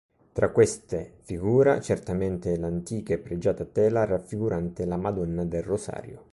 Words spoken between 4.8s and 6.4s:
la Madonna del Rosario.